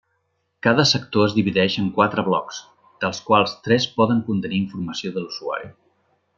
[0.67, 2.63] Cada sector es divideix en quatre blocs,
[3.05, 5.75] dels quals tres poden contenir informació de l'usuari.